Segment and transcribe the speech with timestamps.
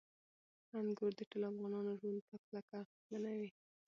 [0.79, 3.49] انګور د ټولو افغانانو ژوند په کلکه اغېزمنوي.